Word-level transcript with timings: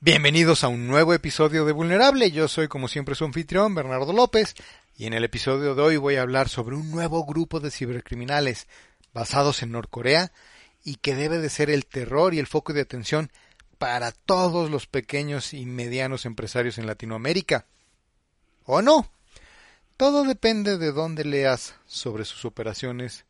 Bienvenidos 0.00 0.62
a 0.62 0.68
un 0.68 0.86
nuevo 0.86 1.12
episodio 1.12 1.64
de 1.64 1.72
Vulnerable. 1.72 2.30
Yo 2.30 2.46
soy 2.46 2.68
como 2.68 2.86
siempre 2.86 3.16
su 3.16 3.24
anfitrión, 3.24 3.74
Bernardo 3.74 4.12
López, 4.12 4.54
y 4.96 5.06
en 5.06 5.12
el 5.12 5.24
episodio 5.24 5.74
de 5.74 5.82
hoy 5.82 5.96
voy 5.96 6.14
a 6.14 6.22
hablar 6.22 6.48
sobre 6.48 6.76
un 6.76 6.92
nuevo 6.92 7.26
grupo 7.26 7.58
de 7.58 7.72
cibercriminales 7.72 8.68
basados 9.12 9.60
en 9.64 9.72
Norcorea 9.72 10.30
y 10.84 10.94
que 10.94 11.16
debe 11.16 11.38
de 11.38 11.50
ser 11.50 11.68
el 11.68 11.84
terror 11.84 12.32
y 12.32 12.38
el 12.38 12.46
foco 12.46 12.72
de 12.72 12.82
atención 12.82 13.32
para 13.78 14.12
todos 14.12 14.70
los 14.70 14.86
pequeños 14.86 15.52
y 15.52 15.66
medianos 15.66 16.26
empresarios 16.26 16.78
en 16.78 16.86
Latinoamérica. 16.86 17.66
¿O 18.66 18.82
no? 18.82 19.10
Todo 19.96 20.22
depende 20.22 20.78
de 20.78 20.92
dónde 20.92 21.24
leas 21.24 21.74
sobre 21.86 22.24
sus 22.24 22.44
operaciones 22.44 23.24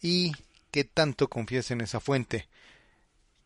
y 0.00 0.32
qué 0.70 0.84
tanto 0.84 1.28
confíes 1.28 1.70
en 1.70 1.82
esa 1.82 2.00
fuente 2.00 2.48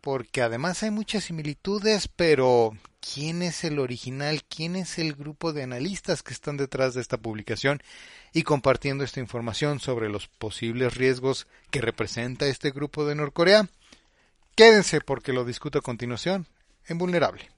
porque 0.03 0.43
además 0.43 0.83
hay 0.83 0.91
muchas 0.91 1.25
similitudes, 1.25 2.09
pero 2.09 2.77
¿quién 3.01 3.41
es 3.41 3.63
el 3.63 3.79
original? 3.79 4.43
¿Quién 4.45 4.77
es 4.77 4.99
el 4.99 5.15
grupo 5.15 5.53
de 5.53 5.63
analistas 5.63 6.23
que 6.25 6.35
están 6.35 6.57
detrás 6.57 6.93
de 6.93 7.01
esta 7.01 7.17
publicación 7.17 7.81
y 8.35 8.43
compartiendo 8.43 9.05
esta 9.05 9.21
información 9.21 9.79
sobre 9.79 10.11
los 10.11 10.27
posibles 10.27 10.97
riesgos 10.97 11.47
que 11.71 11.81
representa 11.81 12.47
este 12.47 12.73
grupo 12.73 13.07
de 13.07 13.15
Norcorea? 13.15 13.69
Quédense 14.57 15.01
porque 15.01 15.33
lo 15.33 15.45
discuto 15.45 15.79
a 15.79 15.83
continuación 15.83 16.49
en 16.87 16.99
Vulnerable. 16.99 17.49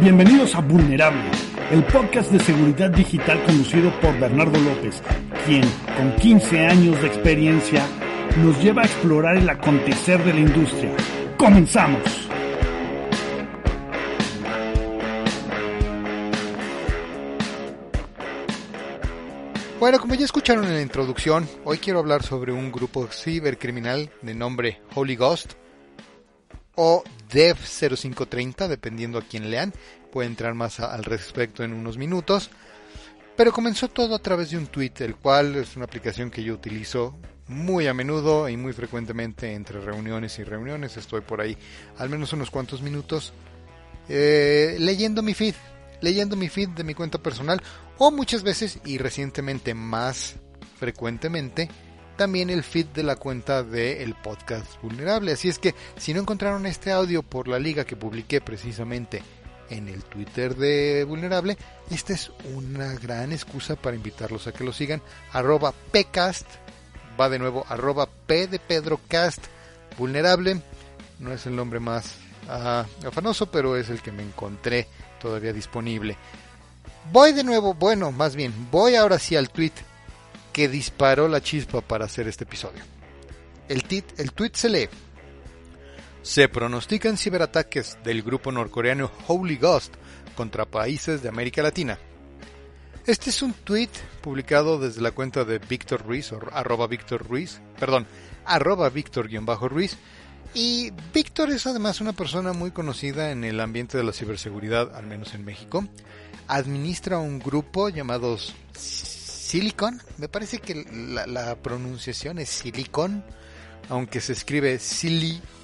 Bienvenidos 0.00 0.54
a 0.54 0.60
Vulnerable 0.60 1.30
el 1.70 1.82
podcast 1.84 2.30
de 2.30 2.38
seguridad 2.38 2.90
digital 2.90 3.42
conducido 3.44 3.90
por 4.00 4.18
Bernardo 4.20 4.58
López, 4.60 5.02
quien, 5.46 5.62
con 5.96 6.14
15 6.16 6.66
años 6.66 7.00
de 7.00 7.08
experiencia, 7.08 7.82
nos 8.36 8.62
lleva 8.62 8.82
a 8.82 8.84
explorar 8.84 9.38
el 9.38 9.48
acontecer 9.48 10.22
de 10.22 10.34
la 10.34 10.40
industria. 10.40 10.92
¡Comenzamos! 11.38 12.28
Bueno, 19.80 19.98
como 19.98 20.14
ya 20.14 20.26
escucharon 20.26 20.64
en 20.64 20.74
la 20.74 20.82
introducción, 20.82 21.48
hoy 21.64 21.78
quiero 21.78 22.00
hablar 22.00 22.22
sobre 22.22 22.52
un 22.52 22.70
grupo 22.70 23.08
cibercriminal 23.10 24.10
de 24.20 24.34
nombre 24.34 24.80
Holy 24.94 25.16
Ghost 25.16 25.54
o 26.74 27.02
Dev0530, 27.30 28.68
dependiendo 28.68 29.18
a 29.18 29.22
quién 29.22 29.50
lean, 29.50 29.72
puede 30.12 30.28
entrar 30.28 30.54
más 30.54 30.80
al 30.80 31.04
respecto 31.04 31.62
en 31.64 31.72
unos 31.72 31.98
minutos. 31.98 32.50
Pero 33.36 33.52
comenzó 33.52 33.88
todo 33.88 34.14
a 34.14 34.18
través 34.18 34.50
de 34.50 34.56
un 34.56 34.66
tweet, 34.66 34.92
el 35.00 35.16
cual 35.16 35.56
es 35.56 35.76
una 35.76 35.84
aplicación 35.84 36.30
que 36.30 36.42
yo 36.42 36.54
utilizo 36.54 37.16
muy 37.48 37.86
a 37.86 37.94
menudo 37.94 38.48
y 38.48 38.56
muy 38.56 38.72
frecuentemente 38.72 39.52
entre 39.52 39.80
reuniones 39.80 40.38
y 40.38 40.44
reuniones. 40.44 40.96
Estoy 40.96 41.20
por 41.20 41.40
ahí 41.40 41.56
al 41.98 42.08
menos 42.08 42.32
unos 42.32 42.50
cuantos 42.50 42.82
minutos 42.82 43.32
eh, 44.08 44.76
leyendo 44.78 45.22
mi 45.22 45.34
feed, 45.34 45.54
leyendo 46.00 46.36
mi 46.36 46.48
feed 46.48 46.70
de 46.70 46.84
mi 46.84 46.94
cuenta 46.94 47.18
personal 47.18 47.60
o 47.98 48.10
muchas 48.10 48.42
veces 48.42 48.78
y 48.84 48.98
recientemente 48.98 49.74
más 49.74 50.36
frecuentemente 50.78 51.68
también 52.16 52.50
el 52.50 52.64
feed 52.64 52.86
de 52.86 53.02
la 53.02 53.16
cuenta 53.16 53.62
del 53.62 54.14
podcast 54.14 54.80
vulnerable. 54.82 55.32
Así 55.32 55.48
es 55.48 55.58
que 55.58 55.74
si 55.96 56.14
no 56.14 56.20
encontraron 56.20 56.66
este 56.66 56.90
audio 56.90 57.22
por 57.22 57.48
la 57.48 57.58
liga 57.58 57.84
que 57.84 57.96
publiqué 57.96 58.40
precisamente 58.40 59.22
en 59.70 59.88
el 59.88 60.04
Twitter 60.04 60.56
de 60.56 61.04
Vulnerable, 61.04 61.56
esta 61.90 62.12
es 62.12 62.30
una 62.54 62.94
gran 62.94 63.32
excusa 63.32 63.76
para 63.76 63.96
invitarlos 63.96 64.46
a 64.46 64.52
que 64.52 64.64
lo 64.64 64.72
sigan. 64.72 65.02
Arroba 65.32 65.72
Pcast, 65.92 66.46
va 67.20 67.28
de 67.28 67.38
nuevo, 67.38 67.64
arroba 67.68 68.08
P 68.26 68.46
de 68.46 68.58
Pedro 68.58 69.00
Cast, 69.08 69.44
Vulnerable, 69.98 70.60
no 71.18 71.32
es 71.32 71.46
el 71.46 71.56
nombre 71.56 71.80
más 71.80 72.16
uh, 72.48 73.06
afanoso, 73.06 73.50
pero 73.50 73.76
es 73.76 73.88
el 73.88 74.02
que 74.02 74.12
me 74.12 74.22
encontré 74.22 74.86
todavía 75.20 75.52
disponible. 75.52 76.16
Voy 77.12 77.32
de 77.32 77.44
nuevo, 77.44 77.74
bueno, 77.74 78.12
más 78.12 78.36
bien, 78.36 78.52
voy 78.70 78.94
ahora 78.96 79.18
sí 79.18 79.36
al 79.36 79.50
tweet 79.50 79.72
que 80.56 80.68
disparó 80.70 81.28
la 81.28 81.42
chispa 81.42 81.82
para 81.82 82.06
hacer 82.06 82.28
este 82.28 82.44
episodio. 82.44 82.82
El, 83.68 83.84
tit, 83.84 84.18
el 84.18 84.32
tweet 84.32 84.52
se 84.54 84.70
lee. 84.70 84.88
Se 86.22 86.48
pronostican 86.48 87.18
ciberataques 87.18 87.98
del 88.02 88.22
grupo 88.22 88.50
norcoreano 88.50 89.12
Holy 89.26 89.56
Ghost 89.56 89.92
contra 90.34 90.64
países 90.64 91.22
de 91.22 91.28
América 91.28 91.62
Latina. 91.62 91.98
Este 93.04 93.28
es 93.28 93.42
un 93.42 93.52
tweet 93.52 93.90
publicado 94.22 94.78
desde 94.78 95.02
la 95.02 95.10
cuenta 95.10 95.44
de 95.44 95.58
Víctor 95.58 96.06
Ruiz, 96.06 96.32
o 96.32 96.40
arroba 96.50 96.86
Víctor 96.86 97.28
Ruiz, 97.28 97.60
perdón, 97.78 98.06
arroba 98.46 98.88
Víctor-Ruiz. 98.88 99.98
Y 100.54 100.90
Víctor 101.12 101.50
es 101.50 101.66
además 101.66 102.00
una 102.00 102.14
persona 102.14 102.54
muy 102.54 102.70
conocida 102.70 103.30
en 103.30 103.44
el 103.44 103.60
ambiente 103.60 103.98
de 103.98 104.04
la 104.04 104.14
ciberseguridad, 104.14 104.96
al 104.96 105.06
menos 105.06 105.34
en 105.34 105.44
México. 105.44 105.86
Administra 106.48 107.18
un 107.18 107.40
grupo 107.40 107.90
llamado 107.90 108.38
Silicon. 109.46 110.00
Me 110.18 110.28
parece 110.28 110.58
que 110.58 110.84
la, 111.26 111.56
pronunciación 111.56 112.38
es 112.38 112.48
Silicon, 112.48 113.24
aunque 113.88 114.20
se 114.20 114.32
escribe 114.32 114.78
Silicon 114.78 115.56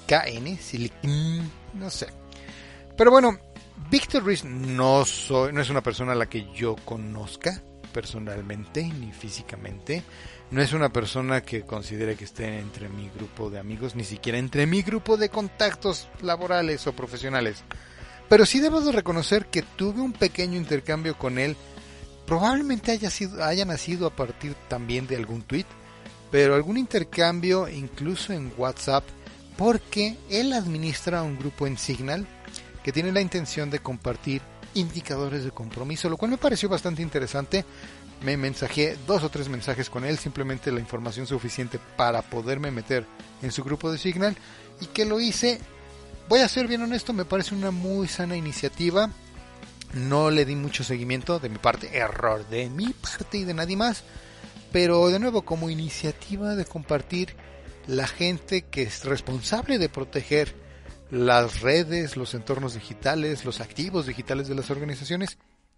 Silicon, 0.60 1.50
no 1.74 1.90
sé. 1.90 2.06
Pero 2.96 3.10
bueno, 3.10 3.38
Víctor 3.90 4.24
Ruiz 4.24 4.44
no, 4.44 5.04
soy, 5.04 5.52
no 5.52 5.60
es 5.60 5.70
una 5.70 5.82
persona 5.82 6.12
a 6.12 6.16
la 6.16 6.28
que 6.28 6.52
yo 6.52 6.76
conozca 6.84 7.62
personalmente 7.92 8.82
ni 8.82 9.12
físicamente. 9.12 10.02
No 10.50 10.60
es 10.60 10.72
una 10.74 10.92
persona 10.92 11.42
que 11.42 11.62
considere 11.62 12.16
que 12.16 12.24
esté 12.24 12.58
entre 12.58 12.88
mi 12.88 13.08
grupo 13.10 13.48
de 13.48 13.58
amigos, 13.58 13.94
ni 13.94 14.04
siquiera 14.04 14.38
entre 14.38 14.66
mi 14.66 14.82
grupo 14.82 15.16
de 15.16 15.30
contactos 15.30 16.08
laborales 16.20 16.86
o 16.86 16.92
profesionales. 16.92 17.64
Pero 18.28 18.44
sí 18.44 18.60
debo 18.60 18.80
de 18.80 18.92
reconocer 18.92 19.46
que 19.46 19.62
tuve 19.62 20.02
un 20.02 20.12
pequeño 20.12 20.56
intercambio 20.56 21.16
con 21.16 21.38
él. 21.38 21.56
Probablemente 22.32 22.92
haya, 22.92 23.10
sido, 23.10 23.44
haya 23.44 23.66
nacido 23.66 24.06
a 24.06 24.16
partir 24.16 24.54
también 24.66 25.06
de 25.06 25.16
algún 25.16 25.42
tweet, 25.42 25.66
pero 26.30 26.54
algún 26.54 26.78
intercambio 26.78 27.68
incluso 27.68 28.32
en 28.32 28.50
WhatsApp 28.56 29.04
porque 29.58 30.16
él 30.30 30.54
administra 30.54 31.22
un 31.22 31.38
grupo 31.38 31.66
en 31.66 31.76
Signal 31.76 32.26
que 32.82 32.90
tiene 32.90 33.12
la 33.12 33.20
intención 33.20 33.68
de 33.68 33.80
compartir 33.80 34.40
indicadores 34.72 35.44
de 35.44 35.50
compromiso, 35.50 36.08
lo 36.08 36.16
cual 36.16 36.30
me 36.30 36.38
pareció 36.38 36.70
bastante 36.70 37.02
interesante. 37.02 37.66
Me 38.24 38.38
mensajé 38.38 38.96
dos 39.06 39.22
o 39.24 39.28
tres 39.28 39.50
mensajes 39.50 39.90
con 39.90 40.06
él, 40.06 40.16
simplemente 40.16 40.72
la 40.72 40.80
información 40.80 41.26
suficiente 41.26 41.78
para 41.98 42.22
poderme 42.22 42.70
meter 42.70 43.04
en 43.42 43.52
su 43.52 43.62
grupo 43.62 43.92
de 43.92 43.98
Signal 43.98 44.34
y 44.80 44.86
que 44.86 45.04
lo 45.04 45.20
hice. 45.20 45.60
Voy 46.30 46.40
a 46.40 46.48
ser 46.48 46.66
bien 46.66 46.80
honesto, 46.80 47.12
me 47.12 47.26
parece 47.26 47.54
una 47.54 47.72
muy 47.72 48.08
sana 48.08 48.38
iniciativa. 48.38 49.10
No 49.94 50.30
le 50.30 50.44
di 50.44 50.56
mucho 50.56 50.84
seguimiento 50.84 51.38
de 51.38 51.48
mi 51.48 51.58
parte, 51.58 51.96
error 51.96 52.48
de 52.48 52.70
mi 52.70 52.92
parte 52.92 53.38
y 53.38 53.44
de 53.44 53.54
nadie 53.54 53.76
más. 53.76 54.04
Pero 54.72 55.08
de 55.08 55.18
nuevo, 55.18 55.42
como 55.42 55.68
iniciativa 55.68 56.54
de 56.54 56.64
compartir 56.64 57.36
la 57.86 58.06
gente 58.06 58.62
que 58.62 58.82
es 58.82 59.04
responsable 59.04 59.78
de 59.78 59.88
proteger 59.88 60.54
las 61.10 61.60
redes, 61.60 62.16
los 62.16 62.32
entornos 62.32 62.74
digitales, 62.74 63.44
los 63.44 63.60
activos 63.60 64.06
digitales 64.06 64.48
de 64.48 64.54
las 64.54 64.70
organizaciones 64.70 65.36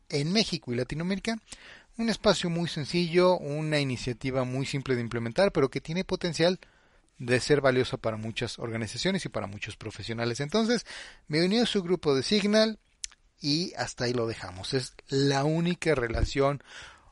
en 0.09 0.33
México 0.33 0.73
y 0.73 0.77
Latinoamérica. 0.77 1.37
Un 1.97 2.09
espacio 2.09 2.51
muy 2.51 2.69
sencillo, 2.69 3.37
una 3.39 3.81
iniciativa 3.81 4.45
muy 4.45 4.67
simple 4.67 4.95
de 4.95 5.01
implementar, 5.01 5.51
pero 5.51 5.71
que 5.71 5.81
tiene 5.81 6.05
potencial 6.05 6.61
de 7.19 7.41
ser 7.41 7.61
valiosa 7.61 7.97
para 7.97 8.17
muchas 8.17 8.59
organizaciones 8.59 9.25
y 9.25 9.29
para 9.29 9.47
muchos 9.47 9.77
profesionales. 9.77 10.41
Entonces, 10.41 10.85
me 11.27 11.45
uní 11.45 11.59
a 11.59 11.67
su 11.67 11.83
grupo 11.83 12.15
de 12.15 12.23
Signal 12.23 12.79
y 13.41 13.73
hasta 13.75 14.05
ahí 14.05 14.13
lo 14.13 14.27
dejamos. 14.27 14.75
Es 14.75 14.95
la 15.09 15.45
única 15.45 15.95
relación 15.95 16.63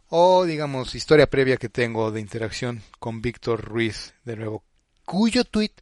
o 0.08 0.44
digamos 0.44 0.94
historia 0.94 1.28
previa 1.28 1.56
que 1.56 1.69
tengo 1.69 2.10
de 2.10 2.20
interacción 2.20 2.82
con 2.98 3.22
Víctor 3.22 3.62
Ruiz, 3.62 4.14
de 4.24 4.36
nuevo 4.36 4.64
cuyo 5.04 5.44
tweet 5.44 5.72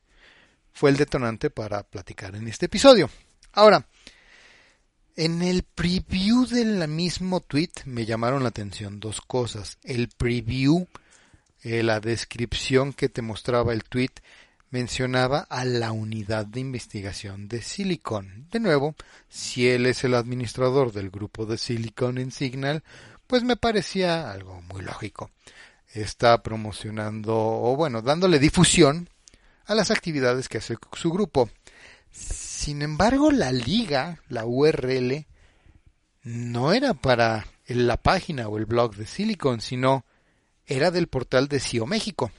fue 0.73 0.91
el 0.91 0.97
detonante 0.97 1.51
para 1.51 1.83
platicar 1.83 2.35
en 2.37 2.49
este 2.49 2.67
episodio. 2.67 3.11
Ahora, 3.53 3.87
En 5.17 5.43
el 5.43 5.65
preview 5.65 6.47
del 6.47 6.87
mismo 6.89 7.41
tweet 7.41 7.73
me 7.85 8.07
llamaron 8.07 8.43
la 8.43 8.49
atención 8.49 9.01
dos 9.01 9.21
cosas. 9.21 9.77
El 9.83 10.09
preview, 10.09 10.87
eh, 11.63 11.83
la 11.83 12.01
descripción 12.01 12.93
que 12.95 13.09
te 13.11 13.21
mostraba 13.21 13.73
el 13.75 13.85
tweet, 13.85 14.13
mencionaba 14.71 15.41
a 15.51 15.65
la 15.65 15.93
unidad 15.93 16.47
de 16.47 16.61
investigación 16.61 17.49
de 17.49 17.61
Silicon. 17.61 18.49
De 18.51 18.61
nuevo, 18.61 18.95
si 19.29 19.69
él 19.69 19.87
es 19.87 20.05
el 20.05 20.15
administrador 20.15 20.93
del 20.93 21.11
grupo 21.11 21.45
de 21.45 21.59
Silicon 21.59 22.19
en 22.19 22.31
Signal, 22.31 22.83
pues 23.27 23.43
me 23.45 23.57
parecía 23.57 24.31
algo 24.31 24.63
muy 24.63 24.83
lógico. 24.83 25.31
Está 25.93 26.43
promocionando, 26.43 27.37
o 27.37 27.77
bueno, 27.77 28.01
dándole 28.01 28.39
difusión 28.39 29.09
a 29.67 29.75
las 29.75 29.91
actividades 29.91 30.49
que 30.49 30.59
hace 30.59 30.77
su 30.93 31.11
grupo. 31.11 31.51
Sin 32.11 32.83
embargo, 32.83 33.31
la 33.31 33.53
liga, 33.53 34.21
la 34.29 34.45
URL, 34.45 35.27
no 36.23 36.73
era 36.73 36.95
para 36.95 37.47
la 37.67 37.97
página 37.97 38.49
o 38.49 38.59
el 38.59 38.67
blog 38.67 38.95
de 38.97 39.07
Silicon, 39.07 39.61
sino 39.61 40.05
era 40.67 40.91
del 40.91 41.09
portal 41.09 41.49
de 41.49 41.61
CIO 41.61 41.87
México. 41.87 42.31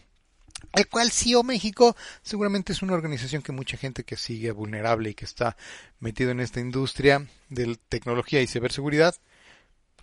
El 0.73 0.87
cual 0.87 1.11
CIO 1.11 1.43
México 1.43 1.95
seguramente 2.21 2.71
es 2.71 2.81
una 2.81 2.93
organización 2.93 3.41
que 3.41 3.51
mucha 3.51 3.77
gente 3.77 4.03
que 4.03 4.15
sigue 4.15 4.51
vulnerable 4.51 5.09
y 5.09 5.13
que 5.13 5.25
está 5.25 5.57
metido 5.99 6.31
en 6.31 6.39
esta 6.39 6.61
industria 6.61 7.27
de 7.49 7.77
tecnología 7.89 8.41
y 8.41 8.47
ciberseguridad 8.47 9.15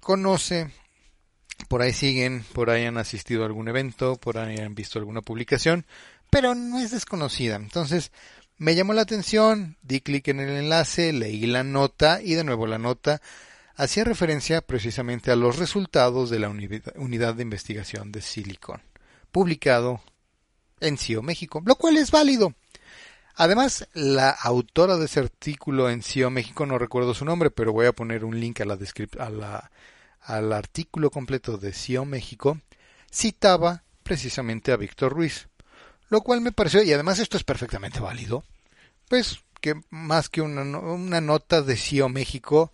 conoce, 0.00 0.70
por 1.69 1.82
ahí 1.82 1.93
siguen, 1.93 2.44
por 2.53 2.70
ahí 2.70 2.85
han 2.85 2.99
asistido 2.99 3.43
a 3.43 3.47
algún 3.47 3.69
evento, 3.69 4.17
por 4.17 4.38
ahí 4.38 4.59
han 4.59 4.75
visto 4.75 4.99
alguna 4.99 5.23
publicación, 5.23 5.87
pero 6.31 6.55
no 6.55 6.79
es 6.79 6.91
desconocida. 6.91 7.56
Entonces, 7.56 8.12
me 8.59 8.75
llamó 8.75 8.93
la 8.93 9.03
atención, 9.03 9.76
di 9.82 10.00
clic 10.00 10.29
en 10.29 10.41
el 10.41 10.50
enlace, 10.50 11.12
leí 11.12 11.47
la 11.47 11.65
nota 11.65 12.20
y 12.23 12.35
de 12.35 12.44
nuevo 12.44 12.67
la 12.67 12.79
nota 12.79 13.23
hacía 13.76 14.05
referencia 14.05 14.61
precisamente 14.61 15.31
a 15.31 15.37
los 15.37 15.59
resultados 15.59 16.29
de 16.29 16.41
la 16.41 16.50
unidad 16.50 17.35
de 17.35 17.43
investigación 17.43 18.12
de 18.12 18.20
Silicon, 18.20 18.82
publicado 19.31 20.03
en 20.80 20.98
CIO 20.98 21.22
México, 21.22 21.62
lo 21.64 21.76
cual 21.76 21.96
es 21.96 22.10
válido. 22.10 22.54
Además, 23.34 23.88
la 23.94 24.30
autora 24.30 24.96
de 24.96 25.04
ese 25.04 25.20
artículo 25.20 25.90
en 25.90 26.02
CIO 26.02 26.28
México, 26.28 26.66
no 26.66 26.76
recuerdo 26.76 27.14
su 27.14 27.25
nombre, 27.25 27.50
pero 27.50 27.72
voy 27.72 27.86
a 27.86 27.92
poner 27.92 28.25
un 28.25 28.40
link 28.40 28.60
a 28.60 28.64
la, 28.64 28.76
a 29.19 29.70
al 30.22 30.52
artículo 30.52 31.10
completo 31.10 31.56
de 31.56 31.72
CIO 31.72 32.04
México, 32.04 32.58
citaba 33.12 33.84
precisamente 34.02 34.72
a 34.72 34.76
Víctor 34.76 35.12
Ruiz, 35.12 35.48
lo 36.10 36.22
cual 36.22 36.40
me 36.40 36.52
pareció, 36.52 36.82
y 36.82 36.92
además 36.92 37.19
esto 37.19 37.36
es 37.36 37.44
perfectamente 37.44 38.00
válido, 38.00 38.44
pues 39.08 39.38
que 39.60 39.81
más 39.90 40.28
que 40.28 40.40
una, 40.40 40.62
una 40.62 41.20
nota 41.20 41.62
de 41.62 41.76
CIO 41.76 42.08
México, 42.08 42.72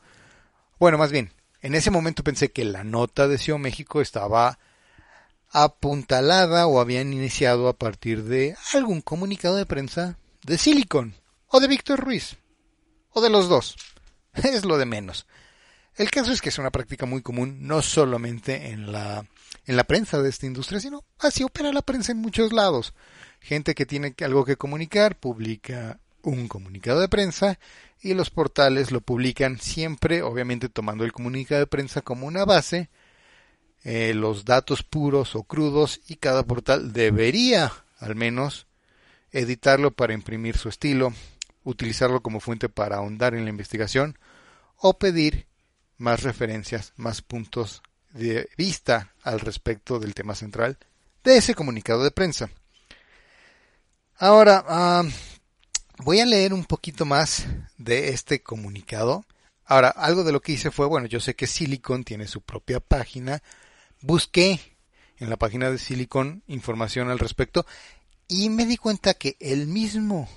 bueno, 0.78 0.98
más 0.98 1.12
bien, 1.12 1.32
en 1.60 1.74
ese 1.74 1.90
momento 1.90 2.24
pensé 2.24 2.50
que 2.50 2.64
la 2.64 2.84
nota 2.84 3.28
de 3.28 3.38
CIO 3.38 3.58
México 3.58 4.00
estaba 4.00 4.58
apuntalada 5.54 6.66
o 6.66 6.80
habían 6.80 7.14
iniciado 7.14 7.68
a 7.68 7.78
partir 7.78 8.24
de 8.24 8.54
algún 8.74 9.00
comunicado 9.00 9.56
de 9.56 9.64
prensa 9.64 10.18
de 10.42 10.58
Silicon 10.58 11.14
o 11.48 11.60
de 11.60 11.68
Víctor 11.68 12.00
Ruiz 12.00 12.36
o 13.10 13.22
de 13.22 13.30
los 13.30 13.48
dos. 13.48 13.76
Es 14.34 14.66
lo 14.66 14.76
de 14.76 14.84
menos. 14.84 15.26
El 15.96 16.10
caso 16.10 16.32
es 16.32 16.42
que 16.42 16.48
es 16.50 16.58
una 16.58 16.72
práctica 16.72 17.06
muy 17.06 17.22
común 17.22 17.58
no 17.60 17.80
solamente 17.80 18.70
en 18.70 18.92
la 18.92 19.24
en 19.66 19.76
la 19.76 19.84
prensa 19.84 20.20
de 20.20 20.28
esta 20.28 20.44
industria, 20.44 20.78
sino 20.78 21.04
así 21.20 21.42
opera 21.42 21.72
la 21.72 21.80
prensa 21.80 22.12
en 22.12 22.18
muchos 22.18 22.52
lados 22.52 22.92
gente 23.44 23.74
que 23.74 23.84
tiene 23.84 24.14
algo 24.24 24.44
que 24.44 24.56
comunicar 24.56 25.16
publica 25.16 26.00
un 26.22 26.48
comunicado 26.48 27.00
de 27.00 27.08
prensa 27.08 27.58
y 28.00 28.14
los 28.14 28.30
portales 28.30 28.90
lo 28.90 29.02
publican 29.02 29.58
siempre, 29.60 30.22
obviamente 30.22 30.70
tomando 30.70 31.04
el 31.04 31.12
comunicado 31.12 31.60
de 31.60 31.66
prensa 31.66 32.00
como 32.00 32.26
una 32.26 32.46
base, 32.46 32.88
eh, 33.84 34.14
los 34.14 34.44
datos 34.44 34.82
puros 34.82 35.36
o 35.36 35.44
crudos 35.44 36.00
y 36.08 36.16
cada 36.16 36.42
portal 36.42 36.92
debería 36.92 37.70
al 37.98 38.16
menos 38.16 38.66
editarlo 39.31 39.92
para 39.92 40.14
imprimir 40.14 40.56
su 40.56 40.69
estilo, 40.69 41.12
utilizarlo 41.64 42.22
como 42.22 42.40
fuente 42.40 42.69
para 42.69 42.96
ahondar 42.96 43.34
en 43.34 43.44
la 43.44 43.50
investigación 43.50 44.19
o 44.76 44.98
pedir 44.98 45.46
más 45.96 46.22
referencias, 46.22 46.92
más 46.96 47.22
puntos 47.22 47.82
de 48.12 48.48
vista 48.56 49.12
al 49.22 49.40
respecto 49.40 49.98
del 49.98 50.14
tema 50.14 50.34
central 50.34 50.78
de 51.22 51.36
ese 51.36 51.54
comunicado 51.54 52.04
de 52.04 52.10
prensa. 52.10 52.50
Ahora, 54.16 55.02
voy 55.98 56.20
a 56.20 56.26
leer 56.26 56.54
un 56.54 56.64
poquito 56.64 57.04
más 57.04 57.46
de 57.76 58.10
este 58.10 58.42
comunicado. 58.42 59.25
Ahora, 59.64 59.88
algo 59.88 60.22
de 60.22 60.32
lo 60.32 60.40
que 60.40 60.52
hice 60.52 60.70
fue, 60.70 60.86
bueno, 60.86 61.06
yo 61.06 61.19
sé 61.20 61.34
que 61.34 61.46
Silicon 61.46 62.04
tiene 62.04 62.26
su 62.28 62.40
propia 62.40 62.81
página. 62.81 63.42
Busqué 64.06 64.60
en 65.16 65.30
la 65.30 65.38
página 65.38 65.70
de 65.70 65.78
Silicon 65.78 66.42
información 66.46 67.08
al 67.08 67.18
respecto 67.18 67.64
y 68.28 68.50
me 68.50 68.66
di 68.66 68.76
cuenta 68.76 69.14
que 69.14 69.38
el 69.40 69.66
mismo, 69.66 70.28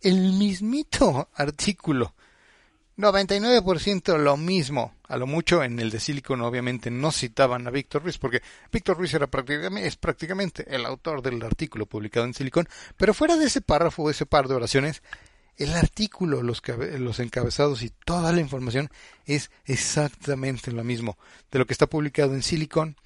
el 0.00 0.32
mismito 0.34 1.28
artículo 1.34 2.14
99% 2.96 4.16
lo 4.18 4.36
mismo. 4.36 4.94
A 5.08 5.16
lo 5.16 5.26
mucho 5.26 5.64
en 5.64 5.80
el 5.80 5.90
de 5.90 5.98
Silicon 5.98 6.40
obviamente 6.42 6.88
no 6.92 7.10
citaban 7.10 7.66
a 7.66 7.70
Víctor 7.70 8.04
Ruiz 8.04 8.16
porque 8.16 8.42
Víctor 8.70 8.96
Ruiz 8.96 9.12
era 9.12 9.26
prácticamente, 9.26 9.88
es 9.88 9.96
prácticamente 9.96 10.64
el 10.72 10.86
autor 10.86 11.20
del 11.20 11.42
artículo 11.42 11.86
publicado 11.86 12.26
en 12.26 12.34
Silicon, 12.34 12.68
pero 12.96 13.12
fuera 13.12 13.36
de 13.36 13.46
ese 13.46 13.60
párrafo, 13.60 14.08
ese 14.08 14.26
par 14.26 14.46
de 14.46 14.54
oraciones, 14.54 15.02
el 15.56 15.74
artículo, 15.74 16.44
los, 16.44 16.62
los 17.00 17.18
encabezados 17.18 17.82
y 17.82 17.90
toda 17.90 18.30
la 18.32 18.40
información 18.40 18.88
es 19.24 19.50
exactamente 19.64 20.70
lo 20.70 20.84
mismo 20.84 21.18
de 21.50 21.58
lo 21.58 21.66
que 21.66 21.72
está 21.72 21.88
publicado 21.88 22.32
en 22.32 22.44
Silicon, 22.44 22.96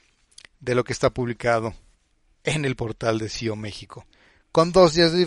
de 0.60 0.74
lo 0.74 0.84
que 0.84 0.92
está 0.92 1.10
publicado 1.10 1.74
en 2.44 2.64
el 2.64 2.76
portal 2.76 3.18
de 3.18 3.28
CIO 3.28 3.56
México 3.56 4.06
con 4.52 4.72
dos 4.72 4.94
días 4.94 5.12
de, 5.12 5.18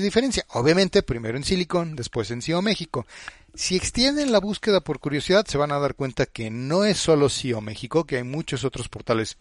diferencia. 0.00 0.44
Obviamente, 0.50 1.02
primero 1.02 1.36
en 1.36 1.44
Silicon, 1.44 1.94
después 1.94 2.30
en 2.30 2.42
CIO 2.42 2.62
México. 2.62 3.06
Si 3.54 3.76
extienden 3.76 4.32
la 4.32 4.40
búsqueda 4.40 4.80
por 4.80 4.98
curiosidad, 4.98 5.46
se 5.46 5.58
van 5.58 5.72
a 5.72 5.78
dar 5.78 5.94
cuenta 5.94 6.26
que 6.26 6.50
no 6.50 6.84
es 6.84 6.98
solo 6.98 7.28
CIO 7.28 7.60
México, 7.60 8.04
que 8.04 8.16
hay 8.16 8.24
muchos 8.24 8.64
otros 8.64 8.88
portales 8.88 9.36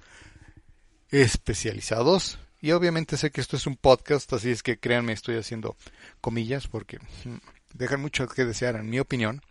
especializados. 1.10 2.40
Y 2.62 2.72
obviamente 2.72 3.18
sé 3.18 3.32
que 3.32 3.42
esto 3.42 3.56
es 3.56 3.66
un 3.66 3.76
podcast, 3.76 4.32
así 4.34 4.52
es 4.52 4.62
que 4.62 4.78
créanme, 4.78 5.14
estoy 5.14 5.38
haciendo 5.38 5.76
comillas 6.20 6.68
porque 6.68 7.00
mm, 7.00 7.38
dejan 7.74 8.02
mucho 8.02 8.28
que 8.28 8.46
desear, 8.46 8.76
en 8.76 8.90
mi 8.90 9.00
opinión. 9.00 9.42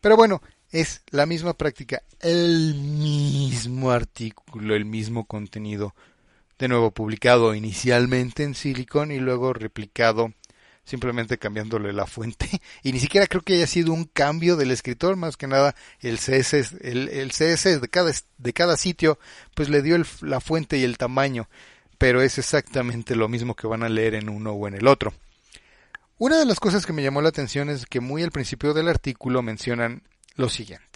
Pero 0.00 0.16
bueno, 0.16 0.40
es 0.74 1.02
la 1.10 1.24
misma 1.24 1.54
práctica, 1.54 2.02
el 2.20 2.74
mismo 2.74 3.92
artículo, 3.92 4.74
el 4.74 4.84
mismo 4.84 5.24
contenido 5.24 5.94
de 6.58 6.66
nuevo 6.66 6.90
publicado 6.90 7.54
inicialmente 7.54 8.42
en 8.42 8.56
Silicon 8.56 9.12
y 9.12 9.20
luego 9.20 9.52
replicado 9.52 10.32
simplemente 10.82 11.38
cambiándole 11.38 11.92
la 11.92 12.06
fuente. 12.06 12.48
Y 12.82 12.92
ni 12.92 12.98
siquiera 12.98 13.28
creo 13.28 13.42
que 13.42 13.54
haya 13.54 13.68
sido 13.68 13.92
un 13.92 14.04
cambio 14.04 14.56
del 14.56 14.72
escritor 14.72 15.14
más 15.14 15.36
que 15.36 15.46
nada 15.46 15.76
el 16.00 16.18
CSS 16.18 16.72
el, 16.80 17.30
de 18.38 18.52
cada 18.52 18.76
sitio 18.76 19.20
pues 19.54 19.68
le 19.68 19.80
dio 19.80 19.96
la 20.22 20.40
fuente 20.40 20.76
y 20.76 20.82
el 20.82 20.98
tamaño 20.98 21.48
pero 21.98 22.20
es 22.20 22.36
exactamente 22.38 23.14
lo 23.14 23.28
mismo 23.28 23.54
que 23.54 23.68
van 23.68 23.84
a 23.84 23.88
leer 23.88 24.16
en 24.16 24.28
uno 24.28 24.50
o 24.50 24.66
en 24.66 24.74
el 24.74 24.88
otro. 24.88 25.14
Una 26.18 26.36
de 26.36 26.46
las 26.46 26.58
cosas 26.58 26.84
que 26.84 26.92
me 26.92 27.04
llamó 27.04 27.22
la 27.22 27.28
atención 27.28 27.70
es 27.70 27.86
que 27.86 28.00
muy 28.00 28.24
al 28.24 28.32
principio 28.32 28.74
del 28.74 28.88
artículo 28.88 29.40
mencionan 29.40 30.02
lo 30.36 30.48
siguiente 30.48 30.94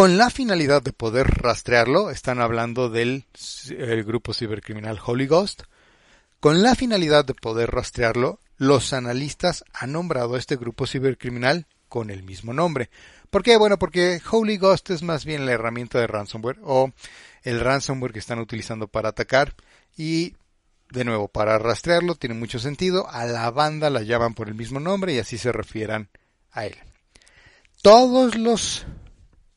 con 0.00 0.16
la 0.16 0.30
finalidad 0.30 0.82
de 0.82 0.94
poder 0.94 1.26
rastrearlo, 1.26 2.10
están 2.10 2.40
hablando 2.40 2.88
del 2.88 3.26
grupo 4.06 4.32
cibercriminal 4.32 4.98
Holy 5.04 5.26
Ghost, 5.26 5.64
con 6.38 6.62
la 6.62 6.74
finalidad 6.74 7.24
de 7.24 7.34
poder 7.34 7.70
rastrearlo, 7.70 8.40
los 8.56 8.94
analistas 8.94 9.62
han 9.74 9.92
nombrado 9.92 10.36
a 10.36 10.38
este 10.38 10.56
grupo 10.56 10.86
cibercriminal 10.86 11.66
con 11.88 12.10
el 12.10 12.22
mismo 12.22 12.54
nombre. 12.54 12.88
¿Por 13.28 13.42
qué? 13.42 13.58
Bueno, 13.58 13.78
porque 13.78 14.22
Holy 14.30 14.56
Ghost 14.56 14.88
es 14.88 15.02
más 15.02 15.26
bien 15.26 15.44
la 15.44 15.52
herramienta 15.52 15.98
de 15.98 16.06
ransomware 16.06 16.60
o 16.62 16.92
el 17.42 17.60
ransomware 17.60 18.14
que 18.14 18.20
están 18.20 18.38
utilizando 18.38 18.86
para 18.88 19.10
atacar 19.10 19.54
y 19.98 20.34
de 20.90 21.04
nuevo, 21.04 21.28
para 21.28 21.58
rastrearlo 21.58 22.14
tiene 22.14 22.36
mucho 22.36 22.58
sentido, 22.58 23.06
a 23.10 23.26
la 23.26 23.50
banda 23.50 23.90
la 23.90 24.00
llaman 24.00 24.32
por 24.32 24.48
el 24.48 24.54
mismo 24.54 24.80
nombre 24.80 25.12
y 25.12 25.18
así 25.18 25.36
se 25.36 25.52
refieran 25.52 26.08
a 26.52 26.64
él. 26.64 26.76
Todos 27.82 28.36
los 28.36 28.84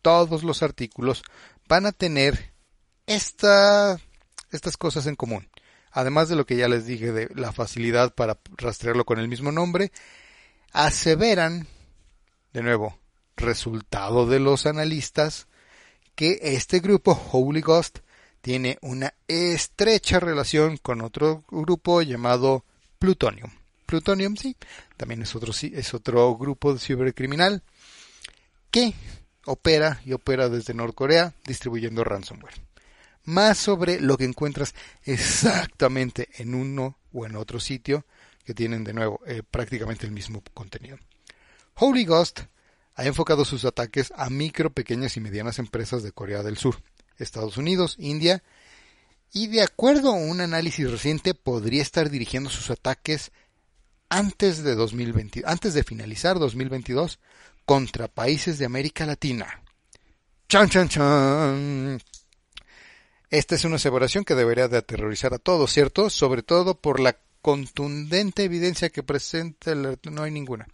todos 0.02 0.44
los 0.44 0.62
artículos 0.62 1.24
van 1.68 1.86
a 1.86 1.92
tener 1.92 2.54
esta, 3.08 3.98
estas 4.52 4.78
cosas 4.78 5.08
en 5.08 5.16
común. 5.16 5.50
Además 5.92 6.30
de 6.30 6.36
lo 6.36 6.46
que 6.46 6.58
ya 6.58 6.68
les 6.68 6.86
dije 6.86 7.12
de 7.12 7.30
la 7.36 7.52
facilidad 7.52 8.14
para 8.14 8.38
rastrearlo 8.58 9.06
con 9.06 9.20
el 9.20 9.28
mismo 9.28 9.52
nombre, 9.52 9.92
aseveran, 10.72 11.68
de 12.52 12.64
nuevo, 12.64 12.98
resultado 13.36 14.28
de 14.28 14.40
los 14.40 14.66
analistas, 14.66 15.48
que 16.16 16.40
este 16.42 16.80
grupo 16.80 17.20
Holy 17.32 17.62
Ghost 17.62 18.00
tiene 18.42 18.78
una 18.82 19.14
estrecha 19.28 20.20
relación 20.20 20.78
con 20.78 21.02
otro 21.02 21.44
grupo 21.50 22.02
llamado 22.02 22.66
Plutonium. 23.00 23.52
Plutonium 23.86 24.36
sí, 24.36 24.56
también 24.98 25.22
es 25.22 25.36
otro, 25.36 25.54
es 25.54 25.94
otro 25.94 26.36
grupo 26.36 26.74
de 26.74 26.80
cibercriminal 26.80 27.64
que 28.74 28.96
opera 29.46 30.02
y 30.04 30.14
opera 30.14 30.50
desde 30.50 30.74
Norcorea 30.74 31.36
distribuyendo 31.46 32.04
ransomware. 32.04 32.56
Más 33.24 33.60
sobre 33.60 34.02
lo 34.02 34.18
que 34.18 34.26
encuentras 34.26 34.74
exactamente 35.04 36.28
en 36.38 36.56
uno 36.56 36.98
o 37.14 37.28
en 37.28 37.36
otro 37.36 37.60
sitio 37.60 38.04
que 38.44 38.56
tienen 38.56 38.84
de 38.84 38.94
nuevo 38.94 39.22
eh, 39.28 39.44
prácticamente 39.50 40.08
el 40.08 40.12
mismo 40.12 40.44
contenido. 40.56 40.98
Holy 41.76 42.04
Ghost 42.04 42.42
ha 42.96 43.06
enfocado 43.06 43.46
sus 43.46 43.64
ataques 43.64 44.12
a 44.18 44.32
micro, 44.32 44.74
pequeñas 44.74 45.18
y 45.18 45.22
medianas 45.22 45.60
empresas 45.60 46.02
de 46.02 46.12
Corea 46.12 46.42
del 46.42 46.58
Sur, 46.58 46.82
Estados 47.18 47.58
Unidos, 47.58 47.96
India 48.00 48.44
y 49.32 49.48
de 49.48 49.62
acuerdo 49.62 50.10
a 50.10 50.14
un 50.14 50.42
análisis 50.42 50.90
reciente 50.90 51.36
podría 51.36 51.84
estar 51.84 52.10
dirigiendo 52.10 52.50
sus 52.50 52.72
ataques 52.72 53.32
antes 54.10 54.64
de 54.64 54.74
2020, 54.74 55.44
antes 55.46 55.76
de 55.76 55.84
finalizar 55.84 56.40
2022 56.40 57.20
contra 57.66 58.08
países 58.08 58.58
de 58.58 58.66
América 58.66 59.06
Latina. 59.06 59.62
Chan 60.48 60.70
chan 60.70 60.90
chan. 60.90 62.02
Esta 63.30 63.56
es 63.56 63.66
una 63.66 63.78
aseveración 63.78 64.24
que 64.24 64.36
debería 64.36 64.68
de 64.68 64.78
aterrorizar 64.78 65.34
a 65.34 65.40
todos, 65.40 65.72
¿cierto? 65.72 66.10
Sobre 66.10 66.44
todo 66.44 66.80
por 66.80 67.00
la 67.00 67.18
contundente 67.42 68.44
evidencia 68.44 68.90
que 68.90 69.04
presenta 69.04 69.72
el... 69.72 69.98
no 70.04 70.24
hay 70.24 70.32
ninguna. 70.32 70.68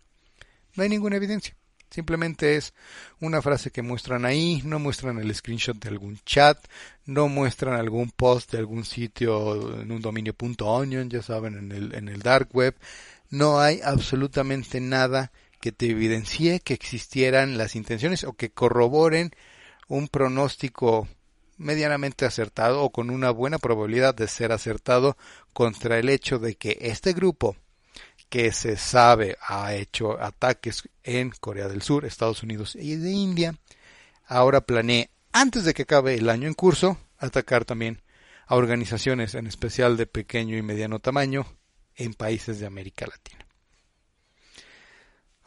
No 0.76 0.84
hay 0.84 0.90
ninguna 0.90 1.16
evidencia. 1.16 1.56
Simplemente 1.90 2.56
es 2.56 2.74
una 3.20 3.42
frase 3.42 3.72
que 3.72 3.82
muestran 3.82 4.24
ahí, 4.24 4.62
no 4.64 4.78
muestran 4.78 5.18
el 5.18 5.34
screenshot 5.34 5.78
de 5.78 5.90
algún 5.90 6.20
chat, 6.24 6.60
no 7.06 7.28
muestran 7.28 7.74
algún 7.74 8.12
post 8.12 8.52
de 8.52 8.60
algún 8.60 8.86
sitio 8.86 9.82
en 9.82 9.92
un 9.92 10.02
dominio 10.02 10.36
.onion, 10.60 11.10
ya 11.10 11.24
saben, 11.24 11.58
en 11.58 11.72
el, 11.72 11.96
en 11.96 12.08
el 12.08 12.22
dark 12.22 12.50
web. 12.54 12.76
No 13.32 13.60
hay 13.60 13.82
absolutamente 13.84 14.80
nada 14.80 15.32
que 15.60 15.72
te 15.72 15.88
evidencie 15.90 16.60
que 16.60 16.74
existieran 16.74 17.58
las 17.58 17.76
intenciones 17.76 18.24
o 18.24 18.34
que 18.34 18.52
corroboren 18.52 19.32
un 19.88 20.08
pronóstico 20.08 21.08
medianamente 21.58 22.26
acertado 22.26 22.82
o 22.82 22.92
con 22.92 23.10
una 23.10 23.32
buena 23.32 23.58
probabilidad 23.60 24.16
de 24.16 24.28
ser 24.28 24.52
acertado 24.52 25.18
contra 25.54 26.00
el 26.00 26.10
hecho 26.10 26.40
de 26.40 26.56
que 26.56 26.78
este 26.82 27.14
grupo 27.14 27.58
que 28.30 28.52
se 28.52 28.78
sabe 28.78 29.38
ha 29.46 29.74
hecho 29.74 30.22
ataques 30.22 30.84
en 31.04 31.32
Corea 31.32 31.68
del 31.68 31.82
Sur, 31.82 32.06
Estados 32.06 32.44
Unidos 32.44 32.76
y 32.76 32.96
de 32.96 33.12
India, 33.12 33.56
ahora 34.26 34.62
planea, 34.62 35.10
antes 35.34 35.66
de 35.66 35.74
que 35.74 35.82
acabe 35.82 36.16
el 36.16 36.30
año 36.30 36.48
en 36.48 36.54
curso, 36.54 36.98
atacar 37.18 37.66
también 37.66 38.02
a 38.48 38.56
organizaciones 38.56 39.36
en 39.36 39.48
especial 39.48 39.98
de 39.98 40.08
pequeño 40.08 40.56
y 40.58 40.62
mediano 40.62 41.00
tamaño 41.00 41.46
en 41.96 42.14
países 42.14 42.60
de 42.60 42.68
América 42.68 43.06
Latina. 43.06 43.49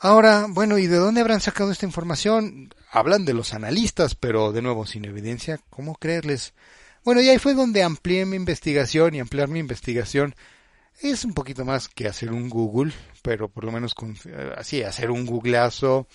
Ahora, 0.04 0.46
bueno, 0.48 0.78
¿y 0.78 0.88
de 0.88 0.96
dónde 0.96 1.20
habrán 1.20 1.40
sacado 1.40 1.70
esta 1.70 1.86
información? 1.86 2.74
Hablan 2.90 3.24
de 3.24 3.34
los 3.34 3.54
analistas, 3.54 4.16
pero 4.16 4.50
de 4.50 4.60
nuevo 4.60 4.84
sin 4.84 5.04
evidencia, 5.04 5.60
¿cómo 5.70 5.94
creerles? 5.94 6.54
Bueno, 7.04 7.20
y 7.20 7.28
ahí 7.28 7.38
fue 7.38 7.54
donde 7.54 7.84
amplié 7.84 8.26
mi 8.26 8.34
investigación 8.34 9.14
y 9.14 9.20
ampliar 9.20 9.46
mi 9.46 9.60
investigación 9.60 10.34
es 11.02 11.24
un 11.24 11.34
poquito 11.34 11.64
más 11.64 11.88
que 11.88 12.08
hacer 12.08 12.32
un 12.32 12.50
Google, 12.50 12.92
pero 13.22 13.48
por 13.48 13.62
lo 13.62 13.70
menos 13.70 13.94
con, 13.94 14.16
eh, 14.24 14.52
así, 14.58 14.82
hacer 14.82 15.12
un 15.12 15.24
googleazo, 15.24 16.08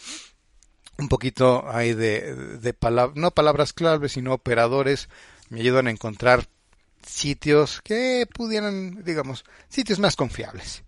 un 0.98 1.08
poquito 1.08 1.63
hay 1.70 1.94
de, 1.94 2.36
de 2.58 2.74
palabras, 2.74 3.15
no 3.15 3.32
palabras 3.32 3.72
claves, 3.72 4.12
sino 4.12 4.34
operadores, 4.34 5.08
me 5.48 5.62
ayudan 5.62 5.88
a 5.88 5.91
encontrar 5.91 6.50
sitios 7.06 7.79
que 7.86 8.27
pudieran, 8.34 9.01
digamos, 9.06 9.46
sitios 9.70 10.00
más 10.00 10.17
confiables. 10.17 10.84